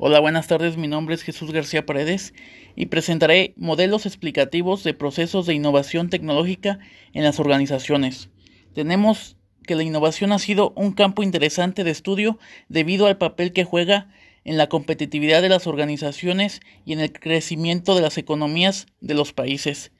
Hola, 0.00 0.20
buenas 0.20 0.46
tardes. 0.46 0.76
Mi 0.76 0.86
nombre 0.86 1.16
es 1.16 1.24
Jesús 1.24 1.50
García 1.50 1.84
Paredes 1.84 2.32
y 2.76 2.86
presentaré 2.86 3.52
modelos 3.56 4.06
explicativos 4.06 4.84
de 4.84 4.94
procesos 4.94 5.44
de 5.44 5.54
innovación 5.54 6.08
tecnológica 6.08 6.78
en 7.14 7.24
las 7.24 7.40
organizaciones. 7.40 8.30
Tenemos 8.74 9.36
que 9.66 9.74
la 9.74 9.82
innovación 9.82 10.30
ha 10.30 10.38
sido 10.38 10.72
un 10.76 10.92
campo 10.92 11.24
interesante 11.24 11.82
de 11.82 11.90
estudio 11.90 12.38
debido 12.68 13.08
al 13.08 13.18
papel 13.18 13.52
que 13.52 13.64
juega 13.64 14.08
en 14.44 14.56
la 14.56 14.68
competitividad 14.68 15.42
de 15.42 15.48
las 15.48 15.66
organizaciones 15.66 16.60
y 16.84 16.92
en 16.92 17.00
el 17.00 17.12
crecimiento 17.12 17.96
de 17.96 18.02
las 18.02 18.18
economías 18.18 18.86
de 19.00 19.14
los 19.14 19.32
países. 19.32 19.90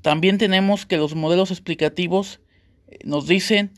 También 0.00 0.36
tenemos 0.36 0.84
que 0.84 0.96
los 0.96 1.14
modelos 1.14 1.52
explicativos 1.52 2.40
eh, 2.88 2.98
nos 3.04 3.28
dicen 3.28 3.70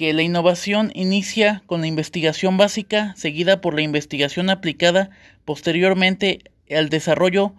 que 0.00 0.14
la 0.14 0.22
innovación 0.22 0.92
inicia 0.94 1.62
con 1.66 1.82
la 1.82 1.86
investigación 1.86 2.56
básica, 2.56 3.12
seguida 3.18 3.60
por 3.60 3.74
la 3.74 3.82
investigación 3.82 4.48
aplicada, 4.48 5.10
posteriormente 5.44 6.38
al 6.70 6.88
desarrollo 6.88 7.52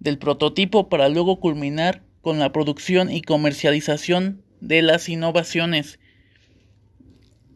del 0.00 0.18
prototipo 0.18 0.88
para 0.88 1.08
luego 1.08 1.38
culminar 1.38 2.02
con 2.22 2.40
la 2.40 2.50
producción 2.50 3.12
y 3.12 3.22
comercialización 3.22 4.42
de 4.60 4.82
las 4.82 5.08
innovaciones. 5.08 6.00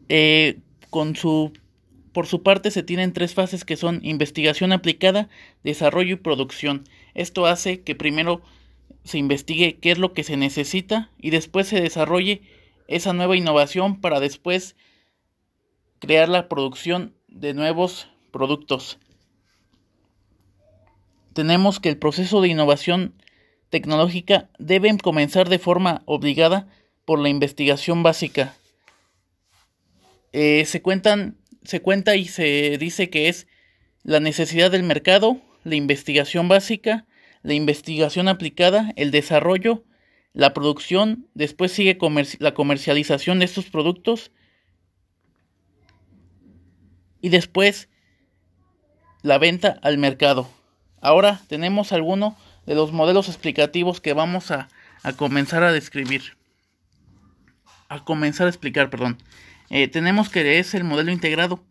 Eh, 0.07 0.59
con 0.89 1.17
su, 1.17 1.51
por 2.13 2.25
su 2.25 2.41
parte 2.41 2.71
se 2.71 2.83
tienen 2.83 3.11
tres 3.11 3.33
fases 3.33 3.65
que 3.65 3.75
son 3.75 3.99
investigación 4.01 4.71
aplicada, 4.71 5.27
desarrollo 5.61 6.13
y 6.13 6.19
producción. 6.19 6.85
Esto 7.15 7.47
hace 7.47 7.81
que 7.81 7.95
primero 7.95 8.41
se 9.03 9.17
investigue 9.17 9.75
qué 9.81 9.91
es 9.91 9.97
lo 9.97 10.13
que 10.13 10.23
se 10.23 10.37
necesita 10.37 11.11
y 11.19 11.31
después 11.31 11.67
se 11.67 11.81
desarrolle 11.81 12.43
esa 12.87 13.13
nueva 13.13 13.35
innovación 13.35 13.99
para 14.01 14.19
después 14.19 14.75
crear 15.99 16.29
la 16.29 16.47
producción 16.47 17.15
de 17.27 17.53
nuevos 17.53 18.07
productos. 18.31 18.99
Tenemos 21.33 21.79
que 21.79 21.89
el 21.89 21.97
proceso 21.97 22.41
de 22.41 22.49
innovación 22.49 23.13
tecnológica 23.69 24.49
debe 24.57 24.97
comenzar 24.97 25.49
de 25.49 25.59
forma 25.59 26.01
obligada 26.05 26.67
por 27.03 27.19
la 27.19 27.29
investigación 27.29 28.03
básica. 28.03 28.55
Eh, 30.31 30.65
se 30.65 30.81
cuentan, 30.81 31.37
se 31.63 31.81
cuenta 31.81 32.15
y 32.15 32.25
se 32.25 32.77
dice 32.77 33.09
que 33.09 33.29
es 33.29 33.47
la 34.03 34.19
necesidad 34.19 34.71
del 34.71 34.83
mercado, 34.83 35.41
la 35.63 35.75
investigación 35.75 36.47
básica, 36.47 37.05
la 37.41 37.53
investigación 37.53 38.27
aplicada, 38.27 38.93
el 38.95 39.11
desarrollo 39.11 39.83
la 40.35 40.53
producción, 40.53 41.27
después 41.33 41.71
sigue 41.71 41.97
la 42.39 42.53
comercialización 42.53 43.39
de 43.39 43.45
estos 43.45 43.67
productos 43.67 44.31
y 47.21 47.29
después 47.29 47.87
la 49.21 49.37
venta 49.37 49.79
al 49.81 49.97
mercado. 49.97 50.49
Ahora 50.99 51.41
tenemos 51.47 51.93
algunos 51.93 52.33
de 52.65 52.75
los 52.75 52.91
modelos 52.91 53.29
explicativos 53.29 54.01
que 54.01 54.11
vamos 54.11 54.51
a, 54.51 54.67
a, 55.03 55.13
comenzar 55.13 55.63
a 55.63 55.71
describir. 55.71 56.35
A 57.87 58.03
comenzar 58.03 58.47
a 58.47 58.49
explicar, 58.49 58.89
perdón. 58.89 59.17
Eh, 59.69 59.87
tenemos 59.87 60.27
que 60.27 60.59
es 60.59 60.73
el 60.73 60.83
modelo 60.83 61.13
integrado. 61.13 61.63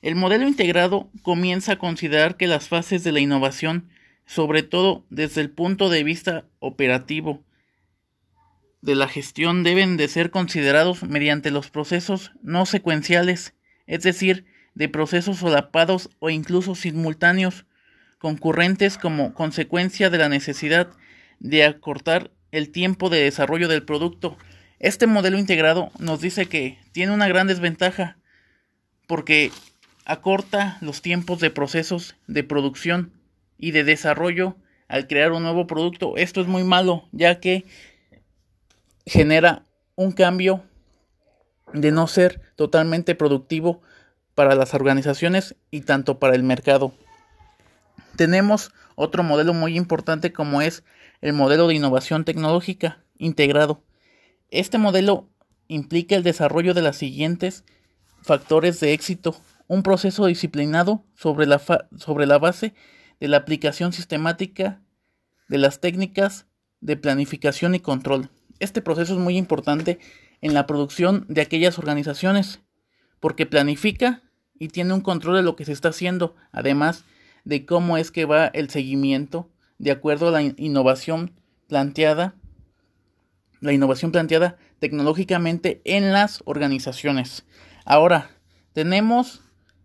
El 0.00 0.14
modelo 0.14 0.48
integrado 0.48 1.10
comienza 1.22 1.72
a 1.72 1.78
considerar 1.78 2.38
que 2.38 2.46
las 2.46 2.68
fases 2.68 3.04
de 3.04 3.12
la 3.12 3.20
innovación, 3.20 3.90
sobre 4.24 4.62
todo 4.62 5.04
desde 5.10 5.42
el 5.42 5.50
punto 5.50 5.90
de 5.90 6.02
vista 6.02 6.46
operativo, 6.60 7.44
de 8.80 8.94
la 8.94 9.08
gestión 9.08 9.62
deben 9.62 9.96
de 9.96 10.08
ser 10.08 10.30
considerados 10.30 11.02
mediante 11.02 11.50
los 11.50 11.70
procesos 11.70 12.32
no 12.42 12.66
secuenciales, 12.66 13.54
es 13.86 14.02
decir, 14.02 14.44
de 14.74 14.88
procesos 14.88 15.38
solapados 15.38 16.10
o 16.18 16.30
incluso 16.30 16.74
simultáneos, 16.74 17.66
concurrentes 18.18 18.98
como 18.98 19.34
consecuencia 19.34 20.10
de 20.10 20.18
la 20.18 20.28
necesidad 20.28 20.88
de 21.38 21.64
acortar 21.64 22.30
el 22.50 22.70
tiempo 22.70 23.10
de 23.10 23.22
desarrollo 23.22 23.68
del 23.68 23.84
producto. 23.84 24.36
Este 24.78 25.06
modelo 25.06 25.38
integrado 25.38 25.90
nos 25.98 26.20
dice 26.20 26.46
que 26.46 26.78
tiene 26.92 27.12
una 27.12 27.28
gran 27.28 27.46
desventaja 27.46 28.18
porque 29.06 29.50
acorta 30.04 30.78
los 30.80 31.02
tiempos 31.02 31.40
de 31.40 31.50
procesos 31.50 32.16
de 32.26 32.44
producción 32.44 33.12
y 33.58 33.70
de 33.70 33.84
desarrollo 33.84 34.56
al 34.88 35.06
crear 35.06 35.32
un 35.32 35.42
nuevo 35.42 35.66
producto. 35.66 36.16
Esto 36.16 36.40
es 36.40 36.46
muy 36.46 36.64
malo, 36.64 37.08
ya 37.12 37.40
que 37.40 37.64
genera 39.06 39.64
un 39.94 40.12
cambio 40.12 40.64
de 41.72 41.92
no 41.92 42.06
ser 42.06 42.40
totalmente 42.56 43.14
productivo 43.14 43.80
para 44.34 44.54
las 44.54 44.74
organizaciones 44.74 45.56
y 45.70 45.82
tanto 45.82 46.18
para 46.18 46.34
el 46.34 46.42
mercado. 46.42 46.92
Tenemos 48.16 48.72
otro 48.96 49.22
modelo 49.22 49.54
muy 49.54 49.76
importante 49.76 50.32
como 50.32 50.60
es 50.60 50.84
el 51.20 51.32
modelo 51.32 51.68
de 51.68 51.74
innovación 51.74 52.24
tecnológica 52.24 53.02
integrado. 53.16 53.82
Este 54.50 54.78
modelo 54.78 55.28
implica 55.68 56.16
el 56.16 56.22
desarrollo 56.22 56.74
de 56.74 56.82
los 56.82 56.96
siguientes 56.96 57.64
factores 58.22 58.80
de 58.80 58.92
éxito, 58.92 59.36
un 59.68 59.82
proceso 59.82 60.26
disciplinado 60.26 61.04
sobre 61.14 61.46
la, 61.46 61.60
sobre 61.96 62.26
la 62.26 62.38
base 62.38 62.74
de 63.20 63.28
la 63.28 63.38
aplicación 63.38 63.92
sistemática 63.92 64.82
de 65.48 65.58
las 65.58 65.80
técnicas 65.80 66.46
de 66.80 66.96
planificación 66.96 67.74
y 67.74 67.80
control. 67.80 68.30
Este 68.58 68.80
proceso 68.80 69.14
es 69.14 69.18
muy 69.18 69.36
importante 69.36 69.98
en 70.40 70.54
la 70.54 70.66
producción 70.66 71.26
de 71.28 71.42
aquellas 71.42 71.78
organizaciones 71.78 72.60
porque 73.20 73.46
planifica 73.46 74.22
y 74.58 74.68
tiene 74.68 74.94
un 74.94 75.00
control 75.00 75.36
de 75.36 75.42
lo 75.42 75.56
que 75.56 75.64
se 75.64 75.72
está 75.72 75.90
haciendo, 75.90 76.34
además 76.52 77.04
de 77.44 77.66
cómo 77.66 77.96
es 77.96 78.10
que 78.10 78.24
va 78.24 78.46
el 78.46 78.70
seguimiento 78.70 79.50
de 79.78 79.90
acuerdo 79.90 80.28
a 80.28 80.30
la 80.32 80.42
innovación 80.42 81.32
planteada, 81.68 82.34
la 83.60 83.72
innovación 83.72 84.12
planteada 84.12 84.56
tecnológicamente 84.78 85.80
en 85.84 86.12
las 86.12 86.42
organizaciones. 86.44 87.44
Ahora, 87.84 88.30
tenemos 88.72 89.42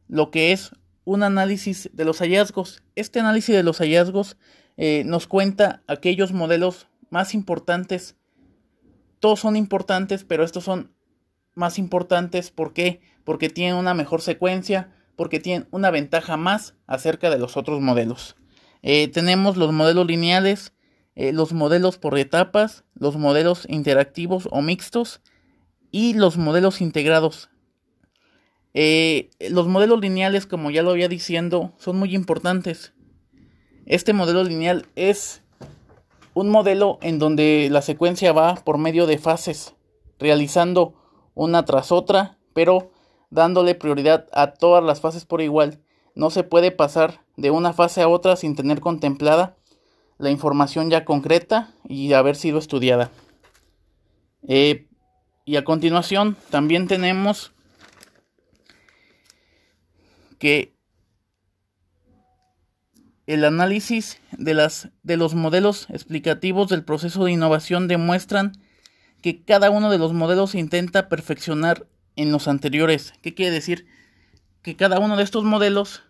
lo 0.07 0.31
que 0.31 0.51
es 0.51 0.71
un 1.03 1.23
análisis 1.23 1.89
de 1.93 2.05
los 2.05 2.19
hallazgos. 2.19 2.83
Este 2.95 3.19
análisis 3.19 3.55
de 3.55 3.63
los 3.63 3.79
hallazgos 3.79 4.37
eh, 4.77 5.03
nos 5.05 5.27
cuenta 5.27 5.83
aquellos 5.87 6.31
modelos 6.31 6.87
más 7.09 7.33
importantes 7.33 8.15
todos 9.21 9.39
son 9.39 9.55
importantes, 9.55 10.25
pero 10.25 10.43
estos 10.43 10.65
son 10.65 10.91
más 11.53 11.79
importantes. 11.79 12.51
¿Por 12.51 12.73
qué? 12.73 12.99
Porque 13.23 13.49
tienen 13.49 13.75
una 13.75 13.93
mejor 13.93 14.21
secuencia, 14.21 14.91
porque 15.15 15.39
tienen 15.39 15.67
una 15.71 15.91
ventaja 15.91 16.35
más 16.35 16.73
acerca 16.87 17.29
de 17.29 17.37
los 17.37 17.55
otros 17.55 17.79
modelos. 17.79 18.35
Eh, 18.81 19.07
tenemos 19.07 19.57
los 19.57 19.71
modelos 19.71 20.07
lineales, 20.07 20.73
eh, 21.15 21.33
los 21.33 21.53
modelos 21.53 21.99
por 21.99 22.17
etapas, 22.17 22.83
los 22.95 23.15
modelos 23.15 23.67
interactivos 23.69 24.49
o 24.51 24.61
mixtos 24.61 25.21
y 25.91 26.15
los 26.15 26.37
modelos 26.37 26.81
integrados. 26.81 27.49
Eh, 28.73 29.29
los 29.51 29.67
modelos 29.67 30.01
lineales, 30.01 30.47
como 30.47 30.71
ya 30.71 30.81
lo 30.81 30.89
había 30.89 31.09
diciendo, 31.09 31.73
son 31.77 31.97
muy 31.97 32.15
importantes. 32.15 32.93
Este 33.85 34.13
modelo 34.13 34.43
lineal 34.43 34.87
es 34.95 35.43
un 36.33 36.49
modelo 36.49 36.97
en 37.01 37.19
donde 37.19 37.67
la 37.71 37.81
secuencia 37.81 38.31
va 38.31 38.55
por 38.55 38.77
medio 38.77 39.05
de 39.05 39.17
fases, 39.17 39.75
realizando 40.19 40.93
una 41.33 41.65
tras 41.65 41.91
otra, 41.91 42.37
pero 42.53 42.91
dándole 43.29 43.75
prioridad 43.75 44.27
a 44.31 44.53
todas 44.53 44.83
las 44.83 45.01
fases 45.01 45.25
por 45.25 45.41
igual. 45.41 45.81
No 46.15 46.29
se 46.29 46.43
puede 46.43 46.71
pasar 46.71 47.21
de 47.37 47.51
una 47.51 47.73
fase 47.73 48.01
a 48.01 48.07
otra 48.07 48.35
sin 48.35 48.55
tener 48.55 48.81
contemplada 48.81 49.55
la 50.17 50.29
información 50.29 50.89
ya 50.89 51.03
concreta 51.03 51.73
y 51.87 52.13
haber 52.13 52.35
sido 52.35 52.59
estudiada. 52.59 53.09
Eh, 54.47 54.87
y 55.45 55.55
a 55.55 55.63
continuación 55.63 56.37
también 56.49 56.87
tenemos 56.87 57.53
que 60.37 60.75
el 63.27 63.45
análisis 63.45 64.19
de, 64.31 64.53
las, 64.53 64.89
de 65.03 65.17
los 65.17 65.35
modelos 65.35 65.87
explicativos 65.89 66.69
del 66.69 66.83
proceso 66.83 67.23
de 67.25 67.31
innovación 67.31 67.87
demuestran 67.87 68.53
que 69.21 69.43
cada 69.43 69.69
uno 69.69 69.91
de 69.91 69.97
los 69.97 70.13
modelos 70.13 70.55
intenta 70.55 71.07
perfeccionar 71.07 71.87
en 72.15 72.31
los 72.31 72.47
anteriores. 72.47 73.13
¿Qué 73.21 73.33
quiere 73.33 73.51
decir? 73.51 73.85
Que 74.61 74.75
cada 74.75 74.99
uno 74.99 75.17
de 75.17 75.23
estos 75.23 75.43
modelos 75.43 76.03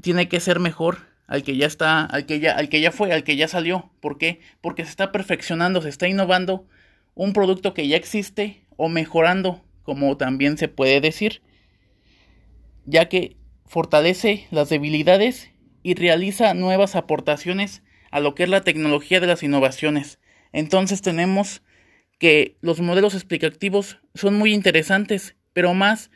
tiene 0.00 0.28
que 0.28 0.40
ser 0.40 0.60
mejor 0.60 1.08
al 1.26 1.42
que 1.42 1.56
ya 1.56 1.66
está, 1.66 2.04
al 2.04 2.24
que 2.24 2.40
ya, 2.40 2.52
al 2.52 2.68
que 2.68 2.80
ya 2.80 2.90
fue, 2.90 3.12
al 3.12 3.24
que 3.24 3.36
ya 3.36 3.48
salió. 3.48 3.90
¿Por 4.00 4.16
qué? 4.18 4.40
Porque 4.60 4.84
se 4.84 4.90
está 4.90 5.12
perfeccionando, 5.12 5.82
se 5.82 5.90
está 5.90 6.08
innovando 6.08 6.66
un 7.14 7.32
producto 7.32 7.74
que 7.74 7.86
ya 7.86 7.96
existe 7.96 8.64
o 8.76 8.88
mejorando, 8.88 9.62
como 9.82 10.16
también 10.16 10.56
se 10.56 10.68
puede 10.68 11.00
decir, 11.00 11.42
ya 12.86 13.08
que 13.08 13.36
fortalece 13.68 14.46
las 14.50 14.68
debilidades 14.68 15.50
y 15.82 15.94
realiza 15.94 16.54
nuevas 16.54 16.96
aportaciones 16.96 17.82
a 18.10 18.20
lo 18.20 18.34
que 18.34 18.44
es 18.44 18.48
la 18.48 18.62
tecnología 18.62 19.20
de 19.20 19.26
las 19.26 19.42
innovaciones. 19.42 20.18
Entonces 20.52 21.02
tenemos 21.02 21.62
que 22.18 22.56
los 22.60 22.80
modelos 22.80 23.14
explicativos 23.14 23.98
son 24.14 24.34
muy 24.34 24.52
interesantes, 24.52 25.36
pero 25.52 25.74
más 25.74 26.10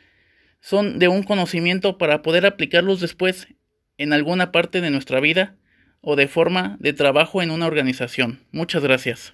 son 0.59 0.99
de 0.99 1.07
un 1.07 1.23
conocimiento 1.23 1.97
para 1.97 2.21
poder 2.21 2.45
aplicarlos 2.45 2.99
después 2.99 3.47
en 3.97 4.13
alguna 4.13 4.51
parte 4.51 4.81
de 4.81 4.89
nuestra 4.89 5.19
vida 5.19 5.55
o 6.01 6.15
de 6.15 6.27
forma 6.27 6.77
de 6.79 6.93
trabajo 6.93 7.41
en 7.41 7.51
una 7.51 7.67
organización. 7.67 8.41
Muchas 8.51 8.83
gracias. 8.83 9.33